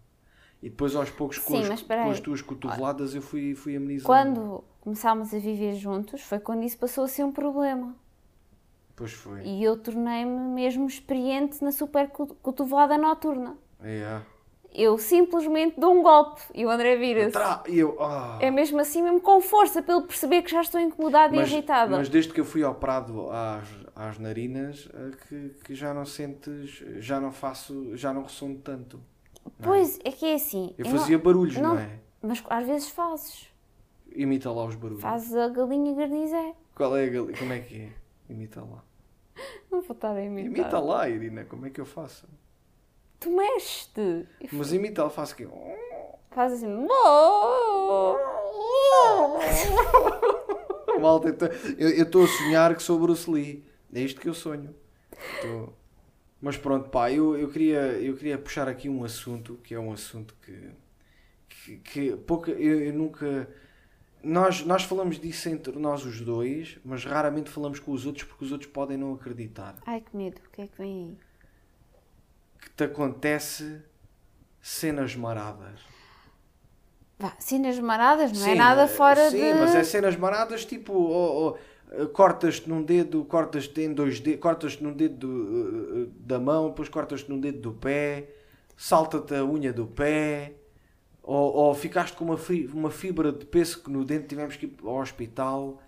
[0.62, 4.06] E depois aos poucos com, Sim, com as tuas cotoveladas eu fui, fui amenizando.
[4.06, 7.96] Quando começámos a viver juntos, foi quando isso passou a ser um problema.
[9.00, 9.40] Pois foi.
[9.46, 13.56] E eu tornei-me mesmo experiente na super co- cotovelada noturna.
[13.82, 14.20] É.
[14.74, 17.32] Eu simplesmente dou um golpe e o André vira-se.
[17.32, 18.36] Tra- eu, ah.
[18.42, 21.52] É mesmo assim, mesmo com força, para ele perceber que já estou incomodada mas, e
[21.54, 21.96] irritada.
[21.96, 26.84] mas desde que eu fui operado às, às narinas, eh, que, que já não sentes,
[26.98, 29.00] já não faço, já não ressono tanto.
[29.62, 30.74] Pois, é que é assim.
[30.76, 31.98] Eu não- fazia barulhos, não, não- é?
[32.20, 33.48] Mas às vezes fazes.
[34.14, 35.00] Imita lá os barulhos.
[35.00, 36.52] Fazes a galinha garnizé.
[36.74, 37.38] Qual é a galinha?
[37.38, 37.88] Como é que é?
[38.28, 38.84] Imita lá.
[39.70, 40.50] Não vou estar a imitar.
[40.50, 42.28] Imita lá, Irina, como é que eu faço?
[43.18, 44.26] Tu mexes-te.
[44.52, 45.46] Mas imita lá, faço aqui.
[46.30, 46.86] Fazes assim.
[51.00, 51.28] Malta,
[51.78, 53.64] eu estou a sonhar que sou Bruce Lee.
[53.92, 54.74] É isto que eu sonho.
[55.40, 55.72] Tô-
[56.40, 59.92] Mas pronto, pá, eu, eu, queria, eu queria puxar aqui um assunto que é um
[59.92, 60.70] assunto que,
[61.48, 63.48] que, que pouca, eu, eu nunca.
[64.22, 68.44] Nós, nós falamos disso entre nós os dois, mas raramente falamos com os outros porque
[68.44, 69.76] os outros podem não acreditar.
[69.86, 71.18] Ai que medo, o que é que vem aí?
[72.60, 73.80] Que te acontece
[74.60, 75.80] cenas maradas.
[77.18, 79.54] Vá, cenas maradas, não é Sim, nada eh, fora sim, de.
[79.54, 81.56] mas é cenas maradas tipo oh, oh,
[81.92, 86.68] eh, cortas-te num dedo, cortas-te em dois dedos, cortas-te num dedo do, eh, da mão,
[86.68, 88.30] depois cortas-te num dedo do pé,
[88.76, 90.54] salta-te a unha do pé,
[91.30, 94.76] ou, ou ficaste com uma, fi- uma fibra de pêssego no dente, tivemos que ir
[94.84, 95.78] ao hospital.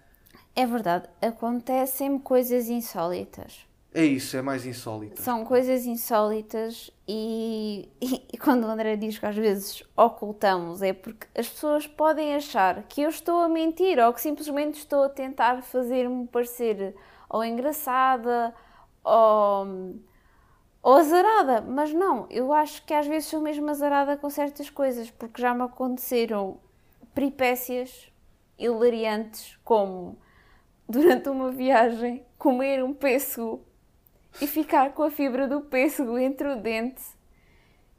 [0.55, 3.67] É verdade, acontecem-me coisas insólitas.
[3.95, 5.21] É isso, é mais insólito.
[5.21, 10.93] São coisas insólitas e, e- e quando o André diz que às vezes ocultamos é
[10.95, 15.09] porque as pessoas podem achar que eu estou a mentir ou que simplesmente estou a
[15.11, 16.95] tentar fazer-me parecer
[17.29, 18.55] ou engraçada
[19.05, 19.95] ou,
[20.83, 25.11] ou azarada, mas não, eu acho que às vezes sou mesmo azarada com certas coisas
[25.11, 26.59] porque já me aconteceram
[27.15, 28.11] peripécias
[28.59, 30.19] hilariantes como
[30.89, 33.65] durante uma viagem comer um pêssego
[34.41, 37.03] e ficar com a fibra do pêssego entre o dente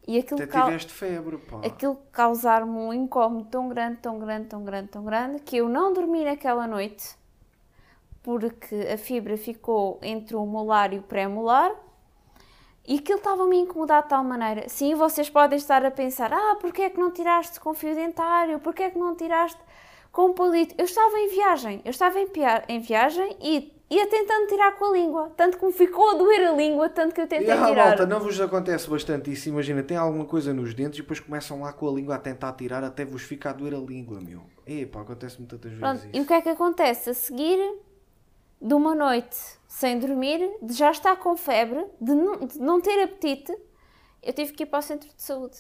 [0.06, 1.62] e aquilo, Até tiveste febre, pá.
[1.66, 5.94] aquilo causar-me um incómodo tão grande, tão grande, tão grande, tão grande que eu não
[5.94, 7.16] dormi naquela noite
[8.22, 11.74] porque a fibra ficou entre o molar e o pré-molar
[12.88, 14.68] e aquilo estava-me a incomodar de tal maneira.
[14.68, 18.60] Sim, vocês podem estar a pensar: ah, porque é que não tiraste com fio dentário?
[18.60, 19.60] Porque é que não tiraste
[20.12, 20.76] com palito?
[20.78, 22.28] Eu estava em viagem, eu estava em,
[22.70, 25.32] em viagem e ia tentando tirar com a língua.
[25.38, 27.88] Tanto que me ficou a doer a língua, tanto que eu tentei E, ah, tirar.
[27.88, 29.50] malta, não vos acontece bastante isso?
[29.50, 32.54] Imagina, tem alguma coisa nos dentes e depois começam lá com a língua a tentar
[32.54, 34.42] tirar até vos ficar a doer a língua, meu.
[34.66, 36.10] Epá, acontece-me tantas vezes Pronto, isso.
[36.14, 37.10] e o que é que acontece?
[37.10, 37.60] A seguir
[38.64, 39.36] de uma noite
[39.68, 43.54] sem dormir, de já estar com febre, de não, de não ter apetite,
[44.22, 45.58] eu tive que ir para o centro de saúde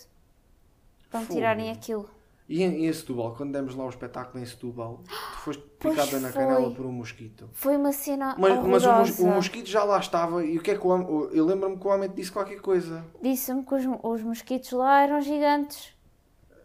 [1.10, 1.38] para me Fogo.
[1.38, 2.10] tirarem aquilo.
[2.48, 6.20] E em, em Setúbal, quando demos lá o espetáculo em Setúbal, tu foste Pois picada
[6.20, 6.42] na foi.
[6.44, 7.50] canela por um mosquito.
[7.54, 9.24] Foi uma cena Mas, mas o, mos- horrorosa.
[9.24, 11.08] o mosquito já lá estava e o que é que o homem...
[11.34, 13.04] Eu lembro-me que o homem te disse qualquer coisa.
[13.22, 15.94] Disse-me que os, os mosquitos lá eram gigantes.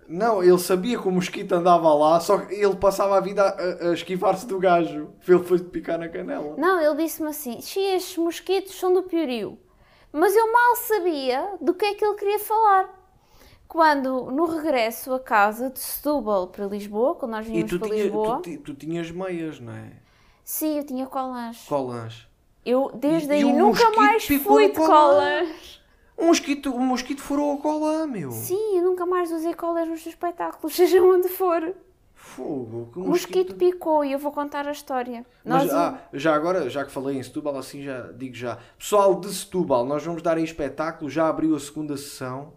[0.08, 3.88] Não, ele sabia que o mosquito andava lá, só que ele passava a vida a,
[3.90, 5.10] a- esquivar-se do gajo.
[5.26, 6.54] Ele foi-te picar na canela.
[6.56, 9.58] Não, ele disse-me assim: Xi, estes mosquitos são do piorio.
[10.10, 12.96] Mas eu mal sabia do que é que ele queria falar.
[13.68, 18.04] Quando, no regresso a casa de Setúbal para Lisboa, quando nós vinhamos tu, para tinha,
[18.04, 19.92] Lisboa, tu, tu tinhas meias, não é?
[20.42, 21.66] sim, eu tinha colãs.
[21.68, 22.26] Colãs.
[22.64, 24.86] Eu, desde E- aí, nunca mais fui de colã.
[24.88, 25.77] colãs.
[26.18, 28.30] Um mosquito, um mosquito furou a colã, meu.
[28.32, 31.74] Sim, eu nunca mais usei colãs nos seus espetáculos, seja onde for.
[32.14, 32.90] Fogo.
[32.92, 35.24] Que O mosquito picou e eu vou contar a história.
[35.44, 38.58] Mas Nós- ah, já agora, já que falei em Setúbal, assim já digo já.
[38.76, 42.52] Pessoal de Setúbal, nós vamos dar em espetáculo, já abriu a segunda sessão.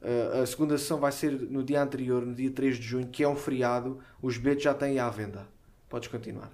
[0.00, 3.22] Uh, a segunda sessão vai ser no dia anterior, no dia 3 de junho, que
[3.22, 3.98] é um feriado.
[4.20, 5.46] Os bilhetes já têm à venda.
[5.88, 6.50] Podes continuar.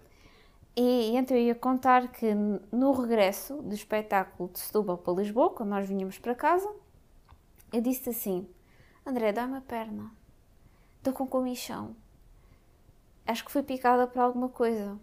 [0.82, 2.32] E então eu ia contar que
[2.72, 6.70] no regresso do espetáculo de Setúbal para Lisboa, quando nós vinhamos para casa,
[7.70, 8.48] eu disse assim:
[9.04, 10.10] André, dá-me a perna.
[10.96, 11.94] Estou com comichão.
[13.26, 14.98] Acho que fui picada por alguma coisa.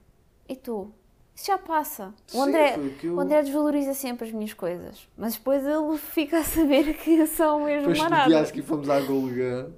[0.50, 0.92] E tu?
[1.36, 2.12] Isso já passa.
[2.30, 5.08] O Sim, André, foi que eu- o André desvaloriza sempre as minhas coisas.
[5.16, 8.30] Mas depois ele fica a saber que eu sou mesmo Depois no marada.
[8.30, 9.70] dia a seguir fomos à Golgã.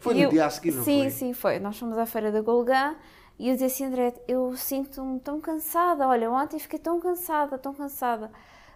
[0.00, 1.10] Foi E no eu- dia a seguir, não Sim, foi?
[1.10, 1.58] sim, foi.
[1.58, 2.94] Nós fomos à feira da Golgã
[3.42, 6.06] e eu disse assim, André, eu sinto-me tão cansada.
[6.06, 8.30] Olha, ontem fiquei tão cansada, tão cansada.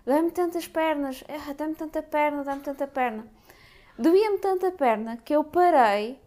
[0.05, 1.23] Dá-me tantas pernas,
[1.57, 3.25] dá-me tanta perna, dá-me tanta perna.
[3.97, 6.19] Doía-me tanta perna que eu parei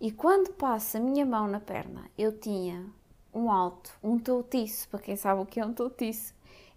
[0.00, 2.86] e quando passa a minha mão na perna, eu tinha
[3.34, 6.32] um alto, um toutiço, para quem sabe o que é um toutiço,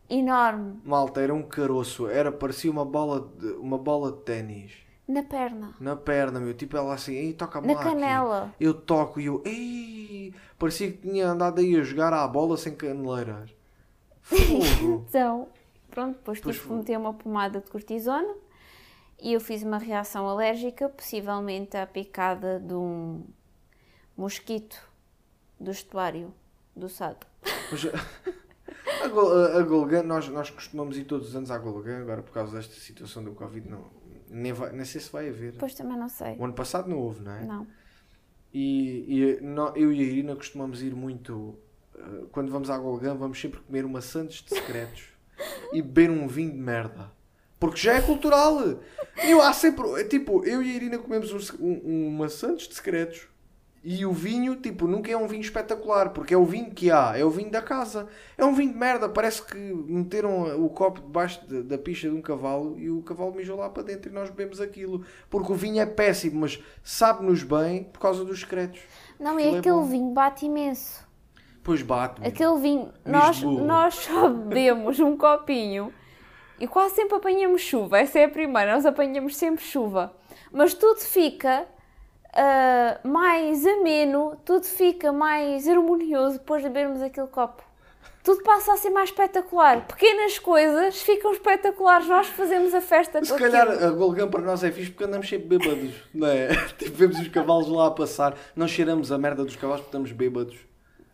[0.09, 2.09] enorme Malta, era um caroço.
[2.09, 4.85] Era, parecia uma bola de, uma bola de ténis.
[5.07, 6.53] Na perna, Na perna, meu.
[6.53, 8.53] Tipo, ela assim, ei, toca-me na lá aqui." canela.
[8.59, 12.75] Eu toco e eu, ei, parecia que tinha andado aí a jogar à bola sem
[12.75, 13.49] caneleiras.
[14.21, 15.05] Fogo.
[15.09, 15.47] Então,
[15.89, 18.35] pronto, depois Pois tive que meter uma pomada de cortisona
[19.21, 23.23] e eu fiz uma reação alérgica, possivelmente à picada de um
[24.17, 24.77] mosquito
[25.59, 26.33] do estuário
[26.75, 27.25] do Sado.
[27.71, 27.85] Mas,
[29.03, 32.21] a, Gol- a, a Golgã, nós, nós costumamos ir todos os anos à Golgã, agora
[32.21, 33.85] por causa desta situação do Covid não,
[34.29, 35.55] Nem, vai, nem sei se vai haver.
[35.57, 36.35] Pois também não sei.
[36.37, 37.45] O ano passado não houve, não é?
[37.45, 37.67] Não.
[38.53, 39.21] E, e
[39.75, 41.57] eu e a Irina costumamos ir muito.
[41.95, 45.09] eh, quando vamos à Golgã, vamos sempre comer uma Santos de secretos
[45.73, 47.11] e beber um vinho de merda.
[47.59, 48.59] Porque já é cultural.
[49.23, 50.03] Eu há sempre.
[50.05, 53.27] Tipo, eu e a Irina comemos um, um, uma Santos de secretos
[53.83, 56.09] e o vinho, tipo, nunca é um vinho espetacular.
[56.09, 58.07] Porque é o vinho que há, é o vinho da casa.
[58.37, 59.07] É um vinho de merda.
[59.07, 63.33] Parece que meteram o copo debaixo de- da picha de um cavalo e o cavalo
[63.33, 65.05] mijou lá para dentro e nós bebemos aquilo.
[65.29, 68.81] Porque o vinho é péssimo, mas sabe-nos bem por causa dos secretos.
[69.19, 69.83] Não, e é aquele bom.
[69.85, 71.07] vinho bate imenso.
[71.63, 72.19] Pois bate.
[72.21, 72.29] meu.
[72.29, 75.93] Aquele vinho, nós, nós só bebemos um copinho
[76.59, 77.99] e quase sempre apanhamos chuva.
[77.99, 80.13] Essa é a primeira, nós apanhamos sempre chuva.
[80.51, 81.67] Mas tudo fica
[82.37, 87.63] ah, mais ameno, tudo fica mais harmonioso depois de bebermos aquele copo.
[88.23, 89.87] Tudo passa a ser mais espetacular.
[89.87, 92.07] Pequenas coisas ficam espetaculares.
[92.07, 93.85] Nós fazemos a festa Se calhar aquilo.
[93.87, 96.49] a Golgã para nós é fixe porque andamos sempre bêbados, não é?
[96.77, 100.11] Tipo, vemos os cavalos lá a passar, não cheiramos a merda dos cavalos porque estamos
[100.11, 100.57] bêbados,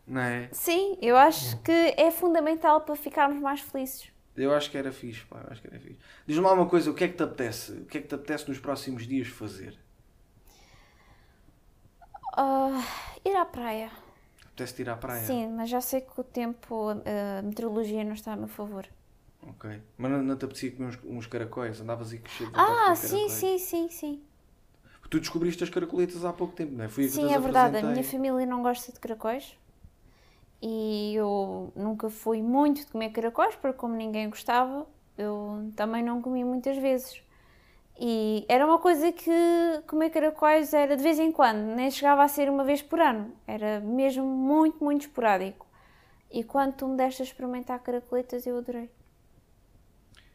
[0.07, 0.49] não é?
[0.51, 4.11] Sim, eu acho que é fundamental para ficarmos mais felizes.
[4.35, 5.99] Eu acho que era fixe, pá, eu acho que era fixe.
[6.25, 7.71] Diz-me lá uma coisa, o que é que te apetece?
[7.73, 9.77] O que é que te apetece nos próximos dias fazer?
[12.35, 12.81] Ah,
[13.23, 13.91] ir à praia.
[14.45, 15.25] Apetece ir à praia?
[15.25, 18.85] Sim, mas já sei que o tempo, a meteorologia não está a meu favor.
[19.47, 19.81] Ok.
[19.97, 21.79] Mas não, não te apetecia comer uns, uns caracóis?
[21.81, 24.21] Andavas aí cheio de Ah, sim, sim, sim, sim.
[25.09, 26.89] Tu descobriste as caracoletas há pouco tempo, não é?
[26.89, 27.77] Fui Sim, é verdade.
[27.77, 29.55] A minha família não gosta de caracóis.
[30.61, 36.21] E eu nunca fui muito de comer caracóis, porque como ninguém gostava, eu também não
[36.21, 37.21] comi muitas vezes.
[37.99, 39.31] E era uma coisa que
[39.87, 43.31] comer caracóis era de vez em quando, nem chegava a ser uma vez por ano.
[43.47, 45.67] Era mesmo muito, muito esporádico.
[46.31, 48.89] E quando tu me deste a experimentar caracoletas, eu adorei.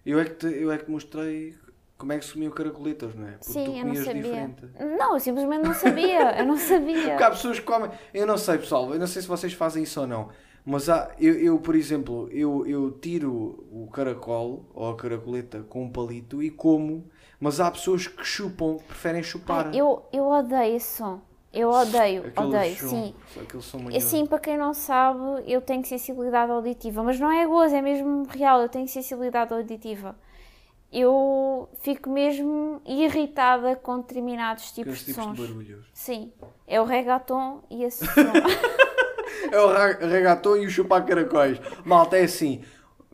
[0.06, 1.56] Eu é, que te, eu é que mostrei
[1.98, 3.32] como é que se comiam caracoletas, não é?
[3.32, 4.22] Porque Sim, eu não sabia.
[4.22, 4.68] diferente.
[4.96, 6.38] Não, eu simplesmente não sabia.
[6.38, 7.10] Eu não sabia.
[7.10, 7.90] Porque há pessoas que comem.
[8.14, 10.28] Eu não sei, pessoal, eu não sei se vocês fazem isso ou não.
[10.64, 15.84] Mas há, eu, eu, por exemplo, eu, eu tiro o caracol ou a caracoleta com
[15.84, 19.66] um palito e como, mas há pessoas que chupam, que preferem chupar.
[19.68, 21.20] Ai, eu, eu odeio esse som.
[21.52, 23.14] Eu odeio, odeio, som- sim.
[23.40, 27.74] Aquele som Assim, para quem não sabe, eu tenho sensibilidade auditiva, mas não é gozo,
[27.74, 30.14] é mesmo real, eu tenho sensibilidade auditiva.
[30.92, 35.36] Eu fico mesmo irritada com determinados tipos de tipos sons.
[35.36, 35.86] de barulhos.
[35.92, 36.32] Sim,
[36.66, 38.32] é o reggaeton e esse som.
[39.52, 41.58] É o regatão e o chupar caracóis.
[41.84, 42.62] Malta, é assim.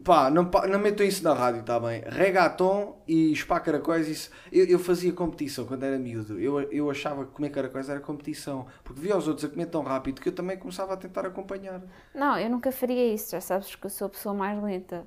[0.04, 2.02] Pá, não, não metam isso na rádio, está bem?
[2.06, 4.30] Regaton e chupar caracóis, isso.
[4.52, 6.38] Eu, eu fazia competição quando era miúdo.
[6.38, 8.66] Eu, eu achava que comer caracóis era competição.
[8.84, 11.80] Porque via os outros a comer tão rápido que eu também começava a tentar acompanhar.
[12.14, 15.06] não, eu nunca faria isso, já sabes que eu sou a pessoa mais lenta.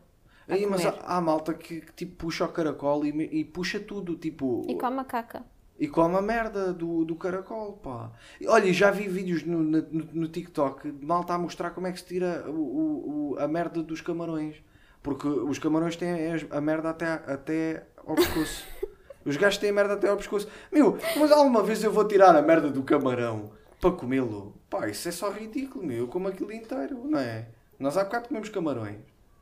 [0.50, 3.80] a Aí, mas há, há malta que, que, tipo puxa o caracol e, e puxa
[3.80, 4.64] tudo, tipo.
[4.68, 5.44] E come a caca.
[5.80, 8.12] E come a merda do, do caracol, pá.
[8.48, 12.00] Olha, já vi vídeos no, no, no TikTok de malta a mostrar como é que
[12.00, 14.56] se tira o- o- a merda dos camarões.
[15.08, 16.12] Porque os camarões têm
[16.52, 18.66] a merda até, até ao pescoço.
[19.26, 20.50] Os gajos têm a merda até ao pescoço.
[20.72, 24.54] Meu, mas alguma vez eu vou tirar a merda do camarão para comê-lo?
[24.70, 26.00] Pá, isso é só ridículo, meu.
[26.00, 27.48] Eu como aquilo inteiro, não é?
[27.80, 28.98] Nós há bocado comemos camarões.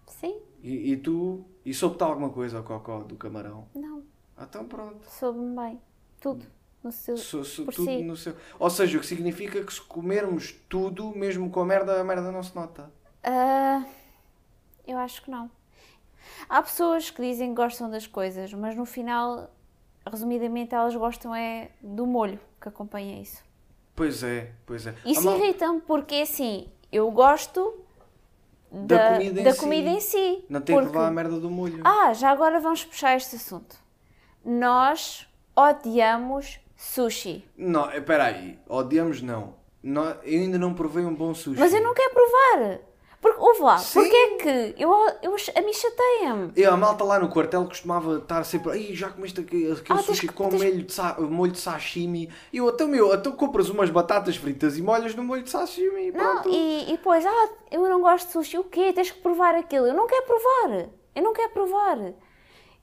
[0.08, 0.38] Sim?
[0.62, 1.44] E, e tu.
[1.66, 3.68] E soube-te alguma coisa ao cocó do camarão?
[3.74, 4.04] Não,
[4.38, 5.04] Ah, então pronto.
[5.10, 5.82] soube-me bem.
[6.22, 6.46] Tudo.
[6.84, 7.18] No seu...
[7.18, 8.04] So- so- por tudo si.
[8.04, 8.36] no seu...
[8.60, 12.32] Ou seja, o que significa que se comermos tudo, mesmo com a merda, a merda
[12.32, 12.92] não se nota.
[13.24, 13.90] Ah, eu
[15.06, 15.50] acho que não.
[16.50, 19.50] Há pessoas que dizem que gostam das coisas, mas no final,
[20.10, 23.44] resumidamente, elas gostam é do molho que acompanha isso.
[23.96, 24.96] Pois é, pois é.
[25.06, 27.80] Isso irrita-me porque, assim, eu gosto
[28.72, 29.60] Da da, comida em da si.
[29.60, 30.46] comida em si.
[30.50, 31.82] Não tem que porque- levar a merda do molho.
[31.86, 33.78] Ah, já agora vamos puxar este assunto.
[34.44, 37.48] Nós odiamos sushi.
[37.58, 38.60] Não, espera aí.
[38.68, 39.56] Odiamos não.
[39.82, 41.60] Não- Eu ainda não provei um bom sushi.
[41.60, 42.80] Mas eu não quero provar.
[43.26, 44.02] Porque, ouve lá, Sim.
[44.02, 44.92] porque é que eu,
[45.24, 46.52] eu, a mim chateia-me.
[46.56, 48.72] Eu, a malta lá no quartel costumava estar sempre.
[48.74, 51.58] Ai, já comeste aquele, aquele Ah, sushi que- com tens- molho, de sa- molho de
[51.60, 52.30] sashimi?
[52.54, 56.10] E eu, então, meu, então compras umas batatas fritas e molhas no molho de sashimi.
[56.10, 56.50] e Não, Pronto.
[56.52, 58.94] e, e depois, ah, eu não gosto de sushi, o quê?
[58.94, 59.88] Tens que provar aquilo.
[59.88, 60.90] Eu não quero provar.
[61.16, 61.98] Eu não quero provar.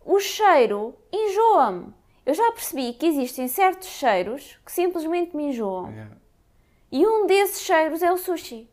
[0.05, 1.95] O cheiro enjoa-me.
[2.27, 5.89] Eu já percebi que existem certos cheiros que simplesmente me enjoam.
[5.89, 6.17] Yeah.
[6.91, 8.69] E um desses cheiros é o sushi.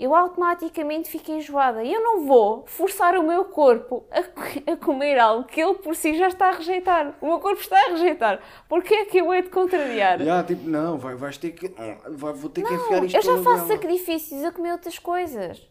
[0.00, 1.84] Eu automaticamente fico enjoada.
[1.84, 6.14] Eu não vou forçar o meu corpo a, a comer algo que ele por si
[6.16, 7.14] já está a rejeitar.
[7.20, 8.40] O meu corpo está a rejeitar.
[8.66, 10.18] Porquê é que eu hei de contrariar?
[10.18, 11.68] Yeah, tipo, não, vai, vais ter que.
[12.08, 13.66] Vai, vou ter que enfiar Não, isto eu já faço goela.
[13.66, 15.68] sacrifícios a comer outras coisas.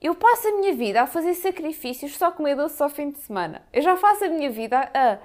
[0.00, 3.18] Eu passo a minha vida a fazer sacrifícios só a comer doce ao fim de
[3.18, 3.62] semana.
[3.72, 5.18] Eu já faço a minha vida a.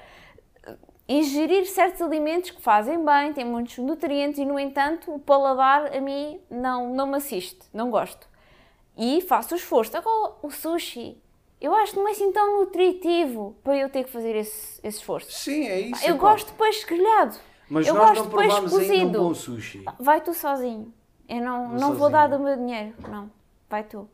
[1.07, 6.01] ingerir certos alimentos que fazem bem, têm muitos nutrientes e, no entanto, o paladar a
[6.01, 8.30] mim não, não me assiste, não gosto.
[8.97, 9.95] E faço o esforço.
[9.97, 11.17] Agora, o sushi,
[11.59, 14.97] eu acho que não é assim tão nutritivo para eu ter que fazer esse, esse
[14.97, 15.31] esforço.
[15.31, 16.03] Sim, é isso.
[16.03, 16.29] Eu epá.
[16.31, 17.35] gosto de peixe grelhado.
[17.69, 19.19] Mas eu nós gosto não de peixe provámos ainda um cozido.
[19.23, 19.85] bom sushi.
[19.99, 20.93] Vai tu sozinho.
[21.29, 22.11] Eu não, Vou não vou sozinho.
[22.11, 23.31] dar do meu dinheiro, não.
[23.69, 24.09] Vai tu.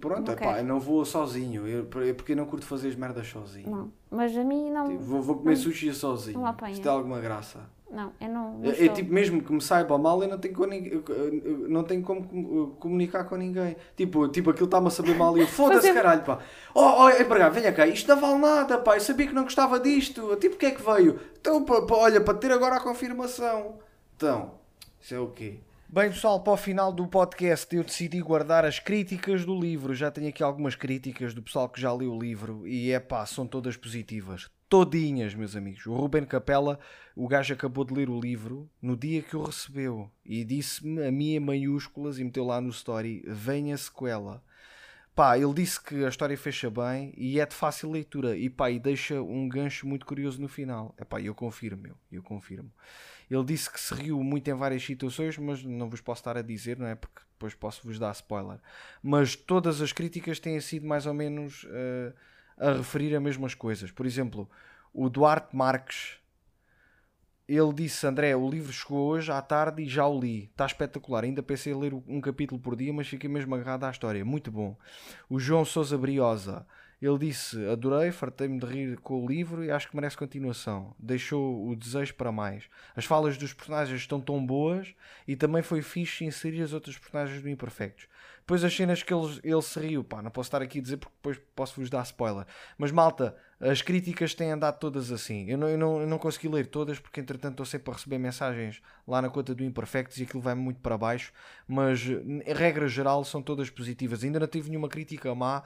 [0.00, 0.58] Pronto, Não epá, quero.
[0.58, 1.68] eu não vou sozinho.
[1.68, 3.70] Eu, é porque eu não curto fazer as merdas sozinho.
[3.70, 3.92] Não.
[4.10, 4.88] Mas a mim não.
[4.88, 6.38] Tipo, vou, vou comer sushi sozinho.
[6.38, 6.72] não apanha.
[6.72, 7.60] Isto tem alguma graça.
[7.92, 8.58] Não, eu não.
[8.58, 10.66] não É, é tipo, mesmo que me saiba mal, eu não tenho, com
[11.68, 13.76] não tenho como com- comunicar com ninguém.
[13.94, 16.38] Tipo, tipo aquilo está-me a saber mal e eu foda-se Fazer- caralho, pá.
[16.74, 18.96] Oh, oh, é para cá, venha cá, isto não vale nada, pá.
[18.96, 20.34] Eu sabia que não gostava disto.
[20.36, 21.20] Tipo, o que é que veio?
[21.38, 23.78] Então, pá, pá, olha, para ter agora a confirmação.
[24.16, 24.54] Então,
[25.00, 25.60] isso é o quê?
[25.88, 29.92] Bem, pessoal, para o final do podcast eu decidi guardar as críticas do livro.
[29.94, 33.26] Já tenho aqui algumas críticas do pessoal que já leu o livro e é pá,
[33.26, 34.48] são todas positivas.
[34.72, 35.84] Todinhas, meus amigos.
[35.84, 36.80] O Ruben Capella,
[37.14, 41.08] o gajo acabou de ler o livro no dia que o recebeu e disse-me a
[41.08, 44.42] em maiúsculas e meteu lá no story: venha sequela.
[45.14, 48.70] Pá, ele disse que a história fecha bem e é de fácil leitura e pá,
[48.70, 50.94] e deixa um gancho muito curioso no final.
[50.96, 52.72] É pá, eu confirmo, eu, eu confirmo.
[53.30, 56.40] Ele disse que se riu muito em várias situações, mas não vos posso estar a
[56.40, 56.94] dizer, não é?
[56.94, 58.58] Porque depois posso vos dar spoiler.
[59.02, 62.14] Mas todas as críticas têm sido mais ou menos eh,
[62.62, 63.90] a referir a mesmas coisas.
[63.90, 64.48] Por exemplo,
[64.94, 66.18] o Duarte Marques,
[67.48, 70.44] ele disse, André, o livro chegou hoje à tarde e já o li.
[70.44, 71.24] Está espetacular.
[71.24, 74.24] Ainda pensei em ler um capítulo por dia, mas fiquei mesmo agarrado à história.
[74.24, 74.78] Muito bom.
[75.28, 76.64] O João Sousa Briosa,
[77.04, 80.94] ele disse, adorei, fartei-me de rir com o livro e acho que merece continuação.
[80.96, 82.68] Deixou o desejo para mais.
[82.94, 84.94] As falas dos personagens estão tão boas
[85.26, 88.06] e também foi fixe inserir as outras personagens do Imperfectos.
[88.38, 90.96] Depois as cenas que ele, ele se riu, pá, não posso estar aqui a dizer
[90.96, 92.44] porque depois posso-vos dar spoiler.
[92.76, 95.48] Mas malta, as críticas têm andado todas assim.
[95.48, 98.18] Eu não, eu não, eu não consegui ler todas porque entretanto estou sempre a receber
[98.18, 101.32] mensagens lá na conta do Imperfectos e aquilo vai muito para baixo.
[101.66, 104.24] Mas em regra geral são todas positivas.
[104.24, 105.62] Ainda não tive nenhuma crítica má.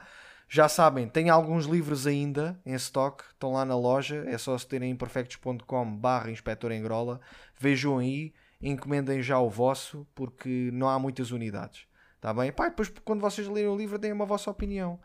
[0.49, 4.65] Já sabem, tem alguns livros ainda em stock, estão lá na loja, é só se
[4.65, 7.19] terem imperfectos.com barra inspetor em grola,
[7.59, 11.85] vejam aí, encomendem já o vosso, porque não há muitas unidades.
[12.21, 12.51] Tá bem?
[12.51, 14.99] Pá, depois quando vocês lerem o livro deem uma vossa opinião.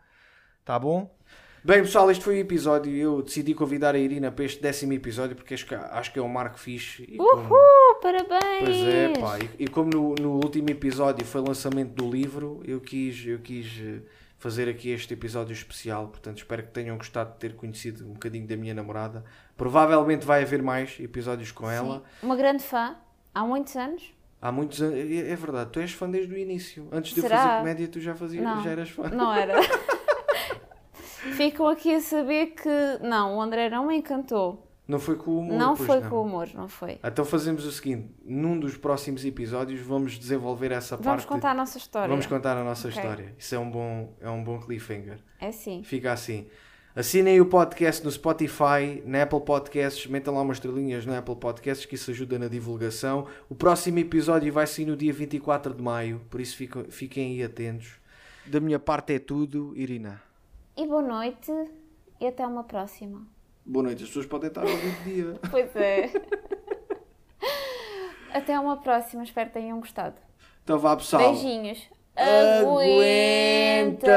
[0.63, 1.13] Tá bom?
[1.63, 2.93] Bem pessoal, este foi o episódio.
[2.95, 6.21] Eu decidi convidar a Irina para este décimo episódio porque acho que, acho que é
[6.21, 7.03] um marco fixe.
[7.03, 8.59] E como- Uhul, parabéns!
[8.63, 9.39] Pois é, pá.
[9.39, 13.39] E, e como no, no último episódio foi o lançamento do livro, eu quis, eu
[13.39, 14.01] quis eh,
[14.43, 16.09] fazer aqui este episódio especial.
[16.09, 19.23] Portanto, espero que tenham gostado de ter conhecido um bocadinho da minha namorada.
[19.55, 21.99] Provavelmente vai haver mais episódios com ela.
[22.19, 22.25] Sim.
[22.25, 22.97] Uma grande fã,
[23.33, 24.13] há muitos anos.
[24.41, 24.99] Há muitos anos.
[24.99, 26.89] É, é verdade, tu és fã desde o início.
[26.91, 27.37] Antes de eu Será?
[27.37, 28.61] fazer comédia, tu já, fazias, Não.
[28.61, 29.07] já eras fã.
[29.07, 29.55] Não era.
[31.37, 34.67] Ficam aqui a saber que não, o André não me encantou.
[34.93, 35.57] Não foi com o humor.
[35.57, 36.09] não foi não.
[36.09, 36.99] com o humor, não foi.
[37.03, 41.27] Então fazemos o seguinte: num dos próximos episódios vamos desenvolver essa Vamos parte.
[41.27, 42.09] contar a nossa história.
[42.09, 43.01] Vamos contar a nossa Ok.
[43.01, 43.33] história.
[43.37, 45.17] Isso é um bom, é um bom cliffhanger.
[45.39, 45.81] É sim.
[45.83, 46.47] Fica assim.
[46.95, 51.87] Assinem o podcast no Spotify, na Apple Podcasts, metam lá umas estrelinhas no Apple Podcasts
[51.87, 53.25] que isso ajuda na divulgação.
[53.49, 57.43] O próximo episódio vai sair no dia 24 de maio, por isso fiquem, fiquem aí
[57.43, 57.93] atentos.
[58.45, 60.21] Da minha parte é tudo, Irina.
[60.77, 61.51] E boa noite
[62.21, 63.25] e até uma próxima.
[63.65, 65.39] Boa noite, as pessoas podem estar a ouvir de dia.
[65.49, 66.11] Pois é.
[68.31, 70.15] até uma próxima, espero que tenham gostado.
[70.63, 71.31] Então vá pessoal.
[71.33, 71.81] Beijinhos.
[72.15, 74.11] Aguenta!